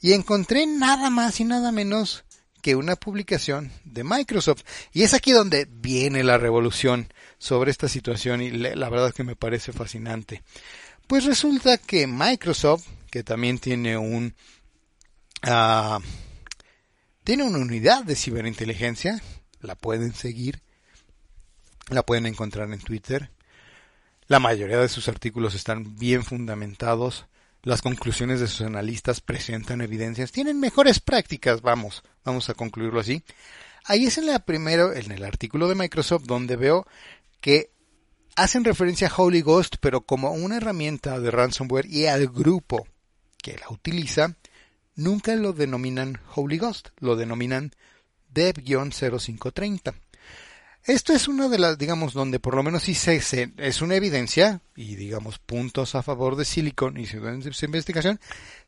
Y 0.00 0.14
encontré 0.14 0.66
nada 0.66 1.10
más 1.10 1.38
y 1.40 1.44
nada 1.44 1.70
menos 1.70 2.24
que 2.60 2.76
una 2.76 2.96
publicación 2.96 3.72
de 3.84 4.04
Microsoft. 4.04 4.62
Y 4.92 5.02
es 5.02 5.14
aquí 5.14 5.32
donde 5.32 5.66
viene 5.70 6.22
la 6.24 6.38
revolución 6.38 7.12
sobre 7.38 7.70
esta 7.70 7.88
situación 7.88 8.42
y 8.42 8.50
la 8.50 8.88
verdad 8.88 9.12
que 9.12 9.24
me 9.24 9.36
parece 9.36 9.72
fascinante. 9.72 10.42
Pues 11.06 11.24
resulta 11.24 11.78
que 11.78 12.06
Microsoft 12.06 12.86
que 13.10 13.24
también 13.24 13.58
tiene 13.58 13.98
un 13.98 14.34
uh, 15.46 16.00
tiene 17.24 17.42
una 17.44 17.58
unidad 17.58 18.04
de 18.04 18.16
ciberinteligencia, 18.16 19.20
la 19.60 19.74
pueden 19.74 20.14
seguir, 20.14 20.62
la 21.88 22.02
pueden 22.04 22.26
encontrar 22.26 22.72
en 22.72 22.80
Twitter. 22.80 23.30
La 24.26 24.38
mayoría 24.38 24.78
de 24.78 24.88
sus 24.88 25.08
artículos 25.08 25.54
están 25.54 25.96
bien 25.96 26.24
fundamentados. 26.24 27.26
Las 27.62 27.82
conclusiones 27.82 28.40
de 28.40 28.46
sus 28.46 28.62
analistas 28.62 29.20
presentan 29.20 29.82
evidencias, 29.82 30.32
tienen 30.32 30.58
mejores 30.58 30.98
prácticas, 31.00 31.60
vamos, 31.60 32.02
vamos 32.24 32.48
a 32.48 32.54
concluirlo 32.54 33.00
así. 33.00 33.22
Ahí 33.84 34.06
es 34.06 34.16
en 34.16 34.26
la 34.26 34.38
primero, 34.38 34.94
en 34.94 35.12
el 35.12 35.24
artículo 35.24 35.68
de 35.68 35.74
Microsoft, 35.74 36.24
donde 36.24 36.56
veo 36.56 36.86
que 37.40 37.70
hacen 38.36 38.64
referencia 38.64 39.08
a 39.08 39.14
Holy 39.14 39.42
Ghost, 39.42 39.76
pero 39.80 40.00
como 40.02 40.30
una 40.32 40.56
herramienta 40.56 41.20
de 41.20 41.30
ransomware 41.30 41.86
y 41.86 42.06
al 42.06 42.28
grupo 42.28 42.86
que 43.42 43.58
la 43.58 43.68
utiliza, 43.68 44.36
nunca 44.94 45.34
lo 45.34 45.52
denominan 45.52 46.20
Holy 46.34 46.58
Ghost, 46.58 46.88
lo 46.98 47.16
denominan 47.16 47.72
Dev-0530. 48.32 49.94
Esto 50.84 51.12
es 51.12 51.28
una 51.28 51.48
de 51.48 51.58
las, 51.58 51.76
digamos, 51.76 52.14
donde 52.14 52.40
por 52.40 52.54
lo 52.54 52.62
menos 52.62 52.84
sí 52.84 52.94
se, 52.94 53.16
es 53.56 53.82
una 53.82 53.94
evidencia 53.96 54.62
y, 54.74 54.96
digamos, 54.96 55.38
puntos 55.38 55.94
a 55.94 56.02
favor 56.02 56.36
de 56.36 56.46
Silicon 56.46 56.96
y 56.96 57.06
su 57.06 57.64
investigación. 57.64 58.18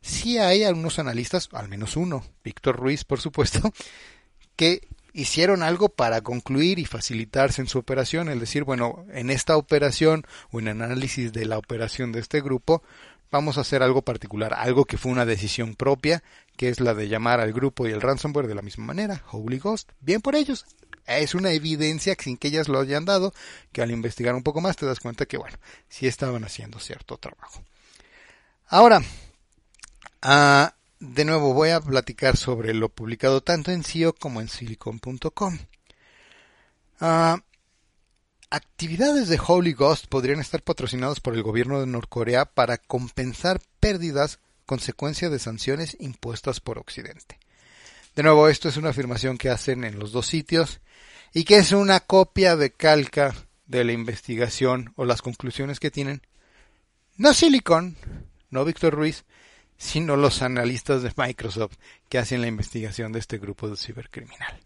Sí 0.03 0.39
hay 0.39 0.65
algunos 0.65 0.99
analistas, 0.99 1.49
al 1.53 1.69
menos 1.69 1.97
uno, 1.97 2.25
Víctor 2.45 2.77
Ruiz, 2.77 3.05
por 3.05 3.21
supuesto, 3.21 3.73
que 4.57 4.89
hicieron 5.15 5.63
algo 5.63 5.89
para 5.89 6.21
concluir 6.21 6.79
y 6.79 6.85
facilitarse 6.85 7.63
en 7.63 7.69
su 7.69 7.79
operación, 7.79 8.29
es 8.29 8.41
decir, 8.41 8.65
bueno, 8.65 9.05
en 9.13 9.31
esta 9.31 9.57
operación 9.57 10.25
o 10.51 10.61
en 10.61 10.69
análisis 10.69 11.33
de 11.33 11.47
la 11.47 11.59
operación 11.59 12.13
de 12.13 12.21
este 12.21 12.41
grupo, 12.41 12.83
vamos 13.31 13.57
a 13.57 13.63
hacer 13.63 13.83
algo 13.83 14.03
particular, 14.03 14.55
algo 14.55 14.85
que 14.85 14.99
fue 14.99 15.13
una 15.13 15.25
decisión 15.25 15.75
propia, 15.75 16.23
que 16.57 16.69
es 16.69 16.81
la 16.81 16.95
de 16.95 17.09
llamar 17.09 17.41
al 17.41 17.53
grupo 17.53 17.89
y 17.89 17.91
el 17.91 18.03
ransomware 18.03 18.47
de 18.47 18.55
la 18.55 18.63
misma 18.63 18.85
manera, 18.85 19.23
Holy 19.31 19.59
Ghost. 19.59 19.91
Bien 20.01 20.21
por 20.21 20.35
ellos. 20.35 20.67
Es 21.07 21.35
una 21.35 21.51
evidencia 21.53 22.17
sin 22.19 22.37
que 22.37 22.49
ellas 22.49 22.69
lo 22.69 22.81
hayan 22.81 23.05
dado, 23.05 23.35
que 23.73 23.83
al 23.83 23.91
investigar 23.91 24.35
un 24.35 24.43
poco 24.43 24.61
más 24.61 24.77
te 24.77 24.87
das 24.87 25.01
cuenta 25.01 25.27
que, 25.27 25.37
bueno, 25.37 25.59
sí 25.89 26.07
estaban 26.07 26.45
haciendo 26.45 26.79
cierto 26.79 27.17
trabajo. 27.17 27.63
Ahora, 28.69 29.03
ah, 30.23 30.75
de 31.01 31.25
nuevo 31.25 31.53
voy 31.53 31.71
a 31.71 31.81
platicar 31.81 32.37
sobre 32.37 32.73
lo 32.73 32.89
publicado 32.89 33.43
tanto 33.43 33.73
en 33.73 33.83
SEO 33.83 34.15
como 34.15 34.41
en 34.41 34.49
silicon.com. 34.49 35.59
Ah, 37.01 37.43
actividades 38.49 39.29
de 39.29 39.41
Holy 39.45 39.73
Ghost 39.73 40.07
podrían 40.07 40.39
estar 40.39 40.63
patrocinadas 40.63 41.21
por 41.21 41.35
el 41.35 41.43
gobierno 41.43 41.81
de 41.81 41.87
Norcorea 41.87 42.45
para 42.45 42.79
compensar 42.79 43.61
pérdidas 43.81 44.39
consecuencia 44.67 45.29
de 45.29 45.39
sanciones 45.39 45.97
impuestas 46.01 46.61
por 46.61 46.79
Occidente. 46.79 47.39
De 48.15 48.23
nuevo, 48.23 48.49
esto 48.49 48.69
es 48.69 48.77
una 48.77 48.91
afirmación 48.91 49.39
que 49.39 49.51
hacen 49.51 49.85
en 49.85 49.99
los 49.99 50.13
dos 50.13 50.27
sitios 50.27 50.81
y 51.33 51.45
que 51.45 51.57
es 51.57 51.73
una 51.73 52.01
copia 52.01 52.57
de 52.57 52.73
calca 52.73 53.35
de 53.67 53.85
la 53.85 53.93
investigación 53.93 54.93
o 54.97 55.05
las 55.05 55.23
conclusiones 55.23 55.81
que 55.81 55.91
tienen 55.91 56.23
no 57.17 57.35
Silicon, 57.35 57.97
no 58.51 58.65
Víctor 58.65 58.95
Ruiz, 58.95 59.25
sino 59.77 60.17
los 60.17 60.43
analistas 60.43 61.03
de 61.03 61.13
Microsoft 61.17 61.77
que 62.09 62.19
hacen 62.19 62.41
la 62.41 62.47
investigación 62.47 63.13
de 63.13 63.19
este 63.19 63.39
grupo 63.39 63.69
de 63.69 63.77
cibercriminal. 63.77 64.61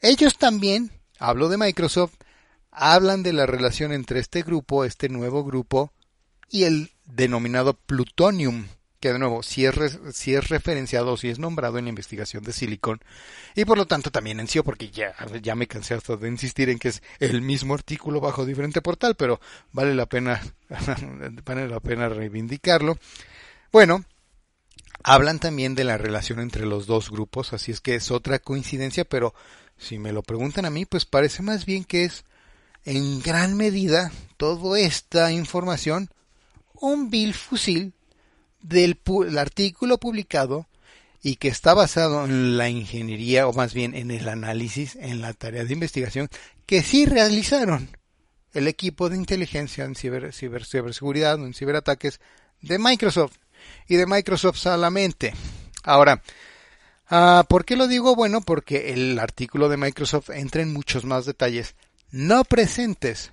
Ellos 0.00 0.38
también, 0.38 0.90
hablo 1.18 1.48
de 1.48 1.58
Microsoft, 1.58 2.14
hablan 2.70 3.22
de 3.22 3.32
la 3.32 3.46
relación 3.46 3.92
entre 3.92 4.20
este 4.20 4.42
grupo, 4.42 4.84
este 4.84 5.08
nuevo 5.08 5.44
grupo, 5.44 5.92
y 6.48 6.64
el 6.64 6.92
denominado 7.04 7.74
plutonium, 7.74 8.66
que 9.00 9.12
de 9.12 9.18
nuevo, 9.18 9.42
si 9.42 9.64
es, 9.64 9.98
si 10.12 10.34
es 10.34 10.48
referenciado 10.48 11.12
o 11.12 11.16
si 11.16 11.30
es 11.30 11.38
nombrado 11.38 11.78
en 11.78 11.86
la 11.86 11.88
investigación 11.88 12.44
de 12.44 12.52
Silicon, 12.52 13.00
y 13.54 13.64
por 13.64 13.78
lo 13.78 13.86
tanto 13.86 14.10
también 14.10 14.40
en 14.40 14.46
sí, 14.46 14.60
porque 14.60 14.90
ya, 14.90 15.14
ya 15.42 15.54
me 15.54 15.66
cansé 15.66 15.94
hasta 15.94 16.16
de 16.16 16.28
insistir 16.28 16.68
en 16.68 16.78
que 16.78 16.88
es 16.88 17.02
el 17.18 17.40
mismo 17.40 17.74
artículo 17.74 18.20
bajo 18.20 18.44
diferente 18.44 18.82
portal, 18.82 19.14
pero 19.16 19.40
vale 19.72 19.94
la 19.94 20.06
pena, 20.06 20.40
vale 21.44 21.66
la 21.66 21.80
pena 21.80 22.08
reivindicarlo. 22.10 22.98
Bueno, 23.72 24.04
hablan 25.02 25.38
también 25.38 25.74
de 25.74 25.84
la 25.84 25.96
relación 25.96 26.38
entre 26.38 26.66
los 26.66 26.86
dos 26.86 27.10
grupos, 27.10 27.54
así 27.54 27.72
es 27.72 27.80
que 27.80 27.94
es 27.94 28.10
otra 28.10 28.38
coincidencia, 28.38 29.06
pero 29.06 29.34
si 29.78 29.98
me 29.98 30.12
lo 30.12 30.22
preguntan 30.22 30.66
a 30.66 30.70
mí, 30.70 30.84
pues 30.84 31.06
parece 31.06 31.42
más 31.42 31.64
bien 31.64 31.84
que 31.84 32.04
es 32.04 32.24
en 32.84 33.22
gran 33.22 33.56
medida 33.56 34.12
toda 34.36 34.78
esta 34.78 35.32
información 35.32 36.10
un 36.74 37.10
vil 37.10 37.34
fusil 37.34 37.94
del 38.62 38.98
artículo 39.38 39.98
publicado 39.98 40.66
y 41.22 41.36
que 41.36 41.48
está 41.48 41.74
basado 41.74 42.24
en 42.24 42.56
la 42.56 42.68
ingeniería 42.68 43.46
o 43.46 43.52
más 43.52 43.74
bien 43.74 43.94
en 43.94 44.10
el 44.10 44.28
análisis, 44.28 44.96
en 44.96 45.20
la 45.20 45.32
tarea 45.34 45.64
de 45.64 45.72
investigación 45.72 46.28
que 46.66 46.82
sí 46.82 47.04
realizaron 47.04 47.88
el 48.52 48.68
equipo 48.68 49.08
de 49.08 49.16
inteligencia 49.16 49.84
en 49.84 49.94
ciber, 49.94 50.32
ciberseguridad 50.32 51.40
o 51.40 51.46
en 51.46 51.54
ciberataques 51.54 52.20
de 52.62 52.78
Microsoft 52.78 53.36
y 53.86 53.96
de 53.96 54.06
Microsoft 54.06 54.56
solamente. 54.56 55.34
Ahora, 55.82 56.22
Ah, 57.12 57.44
¿Por 57.48 57.64
qué 57.64 57.74
lo 57.74 57.88
digo? 57.88 58.14
Bueno, 58.14 58.40
porque 58.40 58.92
el 58.92 59.18
artículo 59.18 59.68
de 59.68 59.76
Microsoft 59.76 60.30
entra 60.30 60.62
en 60.62 60.72
muchos 60.72 61.04
más 61.04 61.26
detalles 61.26 61.74
no 62.12 62.44
presentes 62.44 63.32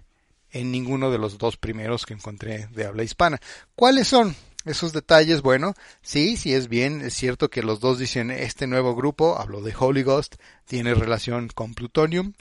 en 0.49 0.71
ninguno 0.71 1.11
de 1.11 1.19
los 1.19 1.37
dos 1.37 1.57
primeros 1.57 2.07
que 2.07 2.15
encontré 2.15 2.67
de 2.71 2.85
habla 2.85 3.03
hispana. 3.03 3.39
¿Cuáles 3.75 4.07
son? 4.07 4.35
Esos 4.69 4.93
detalles, 4.93 5.41
bueno, 5.41 5.73
sí, 6.01 6.37
sí 6.37 6.53
es 6.53 6.67
bien, 6.67 7.01
es 7.01 7.13
cierto 7.13 7.49
que 7.49 7.63
los 7.63 7.79
dos 7.79 7.99
dicen 7.99 8.31
este 8.31 8.67
nuevo 8.67 8.95
grupo, 8.95 9.39
hablo 9.39 9.61
de 9.61 9.73
Holy 9.77 10.03
Ghost, 10.03 10.35
tiene 10.65 10.93
relación 10.93 11.47
con 11.47 11.73
Plutonium, 11.73 12.33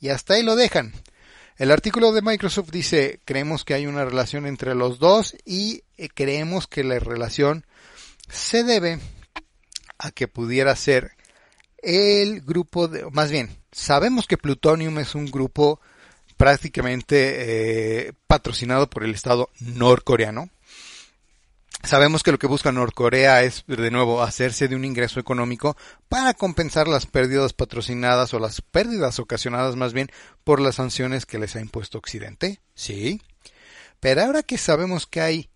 y 0.00 0.08
hasta 0.08 0.34
ahí 0.34 0.42
lo 0.42 0.56
dejan. 0.56 0.92
El 1.56 1.70
artículo 1.70 2.12
de 2.12 2.22
Microsoft 2.22 2.70
dice, 2.70 3.20
creemos 3.24 3.64
que 3.64 3.74
hay 3.74 3.86
una 3.86 4.04
relación 4.04 4.46
entre 4.46 4.74
los 4.74 4.98
dos 4.98 5.36
y 5.44 5.82
eh, 5.98 6.08
creemos 6.08 6.66
que 6.66 6.84
la 6.84 6.98
relación 6.98 7.66
se 8.30 8.64
debe 8.64 8.98
a 9.98 10.10
que 10.10 10.26
pudiera 10.26 10.74
ser 10.74 11.12
el 11.82 12.40
grupo 12.40 12.88
de, 12.88 13.10
más 13.10 13.30
bien, 13.30 13.50
sabemos 13.72 14.26
que 14.26 14.38
Plutonium 14.38 14.98
es 14.98 15.14
un 15.14 15.26
grupo 15.26 15.80
prácticamente 16.36 18.06
eh, 18.08 18.12
patrocinado 18.26 18.88
por 18.88 19.04
el 19.04 19.14
Estado 19.14 19.50
norcoreano. 19.60 20.48
Sabemos 21.82 22.22
que 22.22 22.30
lo 22.30 22.38
que 22.38 22.46
busca 22.46 22.72
Norcorea 22.72 23.42
es, 23.42 23.64
de 23.66 23.90
nuevo, 23.90 24.22
hacerse 24.22 24.68
de 24.68 24.76
un 24.76 24.84
ingreso 24.84 25.18
económico 25.18 25.76
para 26.08 26.34
compensar 26.34 26.86
las 26.88 27.06
pérdidas 27.06 27.54
patrocinadas 27.54 28.34
o 28.34 28.38
las 28.38 28.60
pérdidas 28.60 29.18
ocasionadas 29.18 29.76
más 29.76 29.92
bien 29.94 30.10
por 30.44 30.60
las 30.60 30.76
sanciones 30.76 31.24
que 31.24 31.38
les 31.38 31.56
ha 31.56 31.60
impuesto 31.60 31.98
Occidente. 31.98 32.60
Sí. 32.74 33.22
Pero 33.98 34.22
ahora 34.22 34.42
que 34.42 34.58
sabemos 34.58 35.06
que 35.06 35.20
hay 35.22 35.50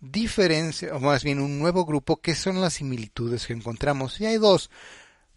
diferencia, 0.00 0.94
o 0.94 1.00
más 1.00 1.24
bien 1.24 1.40
un 1.40 1.58
nuevo 1.58 1.84
grupo, 1.84 2.20
¿qué 2.20 2.34
son 2.34 2.60
las 2.60 2.74
similitudes 2.74 3.46
que 3.46 3.52
encontramos? 3.52 4.20
Y 4.20 4.26
hay 4.26 4.36
dos. 4.38 4.70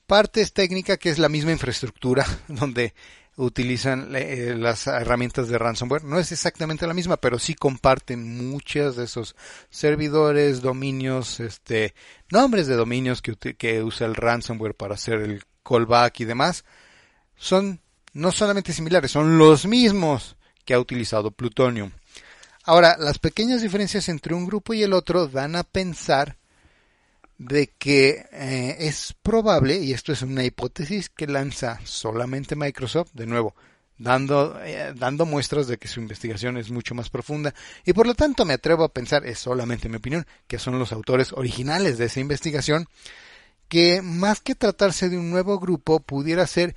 Partes 0.05 0.53
técnicas 0.53 0.99
que 0.99 1.09
es 1.09 1.17
la 1.17 1.29
misma 1.29 1.51
infraestructura 1.51 2.25
donde 2.47 2.93
utilizan 3.37 4.15
eh, 4.15 4.55
las 4.57 4.87
herramientas 4.87 5.47
de 5.47 5.57
ransomware. 5.57 6.03
No 6.03 6.19
es 6.19 6.31
exactamente 6.31 6.87
la 6.87 6.95
misma, 6.95 7.17
pero 7.17 7.37
sí 7.39 7.53
comparten 7.53 8.49
muchos 8.49 8.95
de 8.95 9.05
esos 9.05 9.35
servidores, 9.69 10.61
dominios, 10.61 11.39
este, 11.39 11.93
nombres 12.29 12.67
de 12.67 12.75
dominios 12.75 13.21
que, 13.21 13.35
que 13.35 13.83
usa 13.83 14.07
el 14.07 14.15
ransomware 14.15 14.75
para 14.75 14.95
hacer 14.95 15.21
el 15.21 15.43
callback 15.63 16.19
y 16.19 16.25
demás. 16.25 16.65
Son 17.35 17.79
no 18.13 18.31
solamente 18.31 18.73
similares, 18.73 19.11
son 19.11 19.37
los 19.37 19.67
mismos 19.67 20.35
que 20.65 20.73
ha 20.73 20.79
utilizado 20.79 21.29
Plutonium. 21.29 21.91
Ahora, 22.63 22.97
las 22.97 23.19
pequeñas 23.19 23.61
diferencias 23.61 24.09
entre 24.09 24.33
un 24.33 24.45
grupo 24.45 24.73
y 24.73 24.81
el 24.81 24.93
otro 24.93 25.27
dan 25.27 25.55
a 25.55 25.63
pensar 25.63 26.37
de 27.37 27.67
que 27.77 28.25
eh, 28.31 28.75
es 28.79 29.15
probable, 29.21 29.77
y 29.77 29.93
esto 29.93 30.11
es 30.11 30.21
una 30.21 30.43
hipótesis 30.43 31.09
que 31.09 31.27
lanza 31.27 31.79
solamente 31.83 32.55
Microsoft, 32.55 33.11
de 33.13 33.27
nuevo, 33.27 33.55
dando, 33.97 34.59
eh, 34.63 34.93
dando 34.95 35.25
muestras 35.25 35.67
de 35.67 35.77
que 35.77 35.87
su 35.87 35.99
investigación 35.99 36.57
es 36.57 36.71
mucho 36.71 36.95
más 36.95 37.09
profunda, 37.09 37.53
y 37.85 37.93
por 37.93 38.07
lo 38.07 38.15
tanto 38.15 38.45
me 38.45 38.53
atrevo 38.53 38.83
a 38.83 38.93
pensar, 38.93 39.25
es 39.25 39.39
solamente 39.39 39.89
mi 39.89 39.97
opinión, 39.97 40.25
que 40.47 40.59
son 40.59 40.79
los 40.79 40.91
autores 40.91 41.31
originales 41.33 41.97
de 41.97 42.05
esa 42.05 42.19
investigación, 42.19 42.87
que 43.67 44.01
más 44.01 44.41
que 44.41 44.55
tratarse 44.55 45.09
de 45.09 45.17
un 45.17 45.29
nuevo 45.29 45.59
grupo, 45.59 45.99
pudiera 45.99 46.47
ser 46.47 46.75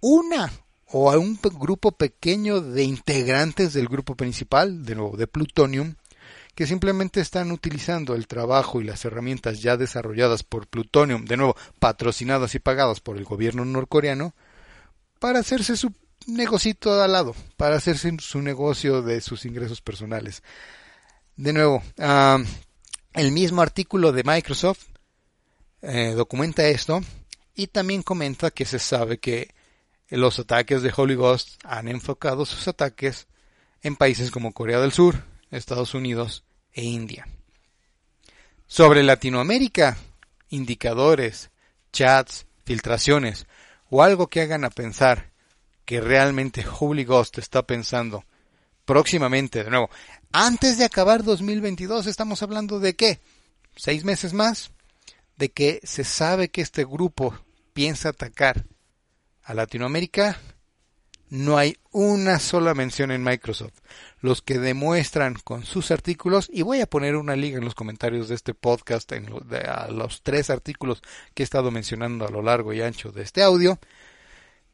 una 0.00 0.50
o 0.86 1.10
un 1.18 1.38
grupo 1.42 1.92
pequeño 1.92 2.60
de 2.60 2.84
integrantes 2.84 3.72
del 3.72 3.88
grupo 3.88 4.16
principal, 4.16 4.84
de 4.84 4.94
nuevo, 4.94 5.16
de 5.16 5.26
Plutonium, 5.26 5.94
que 6.54 6.66
simplemente 6.66 7.20
están 7.20 7.52
utilizando 7.52 8.14
el 8.14 8.26
trabajo 8.26 8.80
y 8.80 8.84
las 8.84 9.04
herramientas 9.04 9.62
ya 9.62 9.76
desarrolladas 9.76 10.42
por 10.42 10.66
Plutonium, 10.66 11.24
de 11.24 11.36
nuevo 11.36 11.56
patrocinadas 11.78 12.54
y 12.54 12.58
pagadas 12.58 13.00
por 13.00 13.16
el 13.16 13.24
gobierno 13.24 13.64
norcoreano, 13.64 14.34
para 15.18 15.40
hacerse 15.40 15.76
su 15.76 15.92
negocito 16.26 17.00
al 17.00 17.12
lado, 17.12 17.34
para 17.56 17.76
hacerse 17.76 18.14
su 18.20 18.42
negocio 18.42 19.02
de 19.02 19.20
sus 19.20 19.44
ingresos 19.44 19.80
personales. 19.80 20.42
De 21.36 21.52
nuevo, 21.52 21.82
el 23.12 23.32
mismo 23.32 23.62
artículo 23.62 24.12
de 24.12 24.24
Microsoft 24.24 24.86
eh, 25.82 26.12
documenta 26.14 26.66
esto 26.66 27.00
y 27.54 27.68
también 27.68 28.02
comenta 28.02 28.50
que 28.50 28.66
se 28.66 28.78
sabe 28.78 29.18
que 29.18 29.54
los 30.08 30.38
ataques 30.38 30.82
de 30.82 30.92
Holy 30.94 31.14
Ghost 31.14 31.60
han 31.64 31.88
enfocado 31.88 32.44
sus 32.44 32.68
ataques 32.68 33.28
en 33.82 33.96
países 33.96 34.30
como 34.30 34.52
Corea 34.52 34.80
del 34.80 34.92
Sur, 34.92 35.24
Estados 35.50 35.94
Unidos 35.94 36.44
e 36.72 36.84
India. 36.84 37.26
Sobre 38.66 39.02
Latinoamérica, 39.02 39.96
indicadores, 40.48 41.50
chats, 41.92 42.46
filtraciones 42.64 43.46
o 43.88 44.02
algo 44.02 44.28
que 44.28 44.40
hagan 44.40 44.64
a 44.64 44.70
pensar 44.70 45.30
que 45.84 46.00
realmente 46.00 46.64
Holy 46.78 47.04
Ghost 47.04 47.38
está 47.38 47.66
pensando 47.66 48.24
próximamente, 48.84 49.64
de 49.64 49.70
nuevo, 49.70 49.90
antes 50.32 50.78
de 50.78 50.84
acabar 50.84 51.24
2022, 51.24 52.06
estamos 52.06 52.42
hablando 52.42 52.78
de 52.78 52.94
qué? 52.94 53.20
¿Seis 53.76 54.04
meses 54.04 54.32
más? 54.32 54.70
De 55.36 55.50
que 55.50 55.80
se 55.82 56.04
sabe 56.04 56.50
que 56.50 56.60
este 56.60 56.84
grupo 56.84 57.36
piensa 57.72 58.10
atacar 58.10 58.64
a 59.42 59.54
Latinoamérica 59.54 60.38
no 61.30 61.56
hay 61.56 61.76
una 61.92 62.40
sola 62.40 62.74
mención 62.74 63.12
en 63.12 63.22
Microsoft. 63.22 63.78
Los 64.20 64.42
que 64.42 64.58
demuestran 64.58 65.34
con 65.34 65.64
sus 65.64 65.90
artículos, 65.92 66.50
y 66.52 66.62
voy 66.62 66.80
a 66.80 66.86
poner 66.86 67.16
una 67.16 67.36
liga 67.36 67.58
en 67.58 67.64
los 67.64 67.74
comentarios 67.74 68.28
de 68.28 68.34
este 68.34 68.52
podcast, 68.52 69.10
en 69.12 69.28
a 69.66 69.88
los 69.88 70.22
tres 70.22 70.50
artículos 70.50 71.02
que 71.32 71.42
he 71.42 71.44
estado 71.44 71.70
mencionando 71.70 72.26
a 72.26 72.30
lo 72.30 72.42
largo 72.42 72.72
y 72.72 72.82
ancho 72.82 73.12
de 73.12 73.22
este 73.22 73.42
audio, 73.42 73.78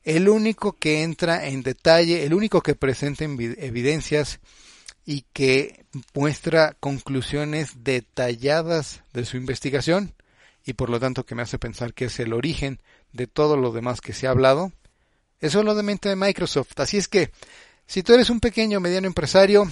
el 0.02 0.28
único 0.28 0.72
que 0.72 1.02
entra 1.02 1.46
en 1.46 1.62
detalle, 1.62 2.24
el 2.24 2.32
único 2.32 2.62
que 2.62 2.74
presenta 2.74 3.24
evidencias 3.24 4.40
y 5.04 5.24
que 5.32 5.84
muestra 6.14 6.76
conclusiones 6.80 7.84
detalladas 7.84 9.02
de 9.12 9.24
su 9.24 9.36
investigación, 9.36 10.14
y 10.64 10.72
por 10.72 10.90
lo 10.90 10.98
tanto 10.98 11.26
que 11.26 11.34
me 11.34 11.42
hace 11.42 11.58
pensar 11.58 11.92
que 11.92 12.06
es 12.06 12.18
el 12.18 12.32
origen 12.32 12.80
de 13.12 13.26
todo 13.26 13.56
lo 13.56 13.72
demás 13.72 14.00
que 14.00 14.12
se 14.12 14.26
ha 14.26 14.30
hablado, 14.30 14.72
es 15.40 15.52
solamente 15.52 16.08
de 16.08 16.16
Microsoft. 16.16 16.78
Así 16.80 16.96
es 16.96 17.08
que, 17.08 17.30
si 17.86 18.02
tú 18.02 18.14
eres 18.14 18.30
un 18.30 18.40
pequeño 18.40 18.78
o 18.78 18.80
mediano 18.80 19.06
empresario, 19.06 19.70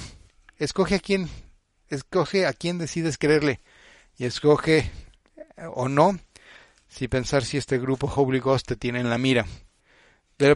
escoge 0.58 0.96
a 0.96 1.00
quién, 1.00 1.28
escoge 1.88 2.46
a 2.46 2.52
quién 2.52 2.78
decides 2.78 3.18
creerle 3.18 3.60
y 4.16 4.24
escoge 4.24 4.78
eh, 4.78 5.66
o 5.74 5.88
no 5.88 6.18
si 6.88 7.08
pensar 7.08 7.44
si 7.44 7.56
este 7.56 7.78
grupo 7.78 8.06
Holy 8.14 8.38
Ghost 8.38 8.68
te 8.68 8.76
tiene 8.76 9.00
en 9.00 9.10
la 9.10 9.18
mira. 9.18 9.46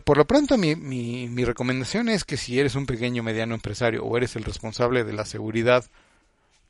Por 0.04 0.16
lo 0.16 0.26
pronto 0.26 0.58
mi, 0.58 0.74
mi, 0.74 1.44
recomendación 1.44 2.08
es 2.08 2.24
que 2.24 2.36
si 2.36 2.58
eres 2.58 2.74
un 2.74 2.84
pequeño 2.84 3.22
o 3.22 3.24
mediano 3.24 3.54
empresario 3.54 4.04
o 4.04 4.16
eres 4.16 4.34
el 4.36 4.44
responsable 4.44 5.04
de 5.04 5.12
la 5.12 5.24
seguridad 5.24 5.84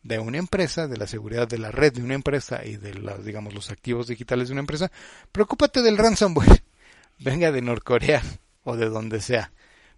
de 0.03 0.19
una 0.19 0.39
empresa, 0.39 0.87
de 0.87 0.99
la 0.99 1.07
seguridad 1.07 1.49
de 1.49 1.59
la 1.59 1.71
red 1.71 1.93
de 1.95 2.03
una 2.03 2.15
empresa 2.15 2.65
y 2.65 2.77
de 2.77 2.95
las, 2.95 3.25
digamos, 3.25 3.55
los 3.55 3.71
activos 3.71 4.09
digitales 4.09 4.49
de 4.49 4.53
una 4.53 4.61
empresa, 4.61 4.93
preocúpate 5.33 5.83
del 5.83 5.99
ransomware 5.99 6.63
venga 7.19 7.53
de 7.53 7.63
Norcorea 7.63 8.23
o 8.65 8.77
de 8.77 8.89
donde 8.89 9.21
sea, 9.21 9.53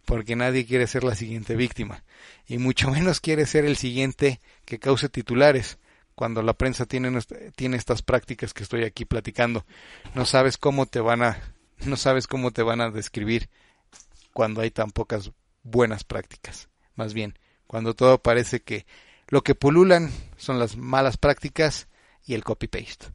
porque 0.04 0.36
nadie 0.36 0.66
quiere 0.66 0.86
ser 0.86 1.04
la 1.04 1.14
siguiente 1.14 1.56
víctima, 1.56 2.04
y 2.46 2.58
mucho 2.58 2.90
menos 2.90 3.20
quiere 3.20 3.46
ser 3.46 3.64
el 3.64 3.76
siguiente 3.76 4.40
que 4.64 4.78
cause 4.78 5.08
titulares 5.08 5.78
cuando 6.14 6.42
la 6.42 6.52
prensa 6.52 6.84
tiene, 6.84 7.18
tiene 7.56 7.78
estas 7.78 8.02
prácticas 8.02 8.52
que 8.52 8.62
estoy 8.62 8.84
aquí 8.84 9.06
platicando. 9.06 9.64
No 10.14 10.26
sabes 10.26 10.58
cómo 10.58 10.84
te 10.84 11.00
van 11.00 11.22
a, 11.22 11.38
no 11.86 11.96
sabes 11.96 12.26
cómo 12.26 12.50
te 12.50 12.62
van 12.62 12.82
a 12.82 12.90
describir 12.90 13.48
cuando 14.34 14.60
hay 14.60 14.70
tan 14.70 14.90
pocas 14.90 15.32
buenas 15.62 16.04
prácticas. 16.04 16.68
Más 16.94 17.14
bien, 17.14 17.38
cuando 17.66 17.94
todo 17.94 18.22
parece 18.22 18.60
que 18.60 18.84
lo 19.28 19.42
que 19.42 19.54
pululan 19.54 20.10
son 20.36 20.58
las 20.58 20.76
malas 20.76 21.16
prácticas 21.16 21.88
y 22.26 22.34
el 22.34 22.44
copy-paste. 22.44 23.06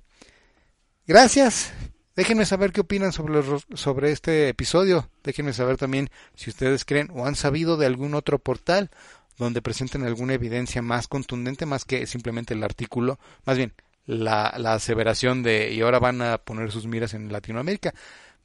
Gracias 1.06 1.72
Déjenme 2.16 2.46
saber 2.46 2.72
qué 2.72 2.82
opinan 2.82 3.12
sobre, 3.12 3.42
sobre 3.74 4.12
este 4.12 4.48
episodio. 4.48 5.10
Déjenme 5.24 5.52
saber 5.52 5.78
también 5.78 6.10
si 6.36 6.50
ustedes 6.50 6.86
creen 6.86 7.10
o 7.14 7.26
han 7.26 7.36
sabido 7.36 7.76
de 7.76 7.86
algún 7.86 8.14
otro 8.16 8.40
portal 8.40 8.90
donde 9.38 9.62
presenten 9.62 10.04
alguna 10.04 10.34
evidencia 10.34 10.82
más 10.82 11.08
contundente, 11.08 11.66
más 11.66 11.84
que 11.84 12.08
simplemente 12.08 12.54
el 12.54 12.64
artículo, 12.64 13.20
más 13.46 13.58
bien 13.58 13.74
la, 14.06 14.54
la 14.58 14.76
aseveración 14.76 15.44
de 15.44 15.74
y 15.74 15.82
ahora 15.82 16.00
van 16.00 16.22
a 16.22 16.38
poner 16.38 16.72
sus 16.72 16.88
miras 16.88 17.14
en 17.14 17.34
Latinoamérica. 17.34 17.94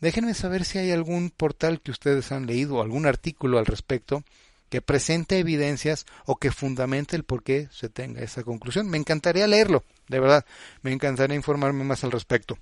Déjenme 0.01 0.35
saber 0.35 0.65
si 0.65 0.79
hay 0.79 0.91
algún 0.91 1.31
portal 1.31 1.81
que 1.81 1.93
ustedes 1.93 2.33
han 2.33 2.47
leído 2.47 2.77
o 2.77 2.83
algún 2.83 3.07
artículo 3.07 3.59
al 3.59 3.67
respecto 3.67 4.25
que 4.71 4.81
presente 4.81 5.39
evidencias 5.39 6.07
o 6.25 6.37
que 6.37 6.53
fundamente 6.53 7.17
el 7.17 7.25
por 7.25 7.43
qué 7.43 7.69
se 7.73 7.89
tenga 7.89 8.23
esa 8.23 8.43
conclusión. 8.45 8.89
Me 8.89 8.97
encantaría 8.97 9.47
leerlo, 9.47 9.85
de 10.09 10.21
verdad, 10.21 10.47
me 10.83 10.93
encantaría 10.93 11.37
informarme 11.37 11.85
más 11.85 12.05
al 12.05 12.13
respecto. 12.13 12.57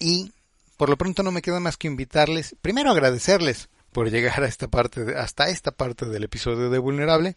Y 0.00 0.32
por 0.76 0.88
lo 0.88 0.96
pronto 0.96 1.22
no 1.22 1.30
me 1.30 1.42
queda 1.42 1.60
más 1.60 1.76
que 1.76 1.86
invitarles, 1.86 2.56
primero 2.60 2.90
agradecerles 2.90 3.68
por 3.92 4.10
llegar 4.10 4.42
a 4.42 4.48
esta 4.48 4.68
parte, 4.68 5.16
hasta 5.16 5.48
esta 5.48 5.70
parte 5.70 6.06
del 6.06 6.24
episodio 6.24 6.68
de 6.68 6.78
Vulnerable, 6.78 7.36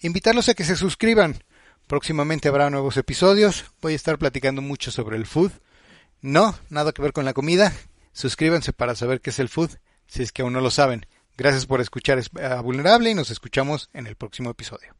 invitarlos 0.00 0.48
a 0.48 0.54
que 0.54 0.64
se 0.64 0.76
suscriban. 0.76 1.44
Próximamente 1.86 2.48
habrá 2.48 2.70
nuevos 2.70 2.96
episodios. 2.96 3.66
Voy 3.82 3.92
a 3.92 3.96
estar 3.96 4.16
platicando 4.16 4.62
mucho 4.62 4.90
sobre 4.90 5.16
el 5.16 5.26
food 5.26 5.52
No, 6.22 6.56
nada 6.68 6.92
que 6.92 7.02
ver 7.02 7.12
con 7.12 7.24
la 7.24 7.34
comida. 7.34 7.74
Suscríbanse 8.12 8.72
para 8.72 8.94
saber 8.94 9.20
qué 9.20 9.30
es 9.30 9.38
el 9.38 9.48
food, 9.48 9.70
si 10.06 10.22
es 10.22 10.32
que 10.32 10.42
aún 10.42 10.52
no 10.52 10.60
lo 10.60 10.70
saben. 10.70 11.06
Gracias 11.36 11.66
por 11.66 11.80
escuchar 11.80 12.22
a 12.42 12.60
Vulnerable 12.60 13.10
y 13.10 13.14
nos 13.14 13.30
escuchamos 13.30 13.90
en 13.92 14.06
el 14.06 14.16
próximo 14.16 14.50
episodio. 14.50 14.99